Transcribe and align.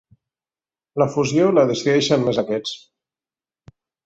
La 1.01 1.07
fusió 1.15 1.49
la 1.57 1.67
decideixen 1.73 2.25
més 2.31 2.41
aquests. 2.45 2.73